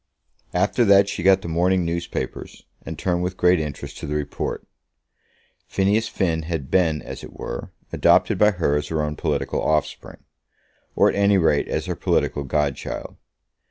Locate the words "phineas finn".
5.67-6.41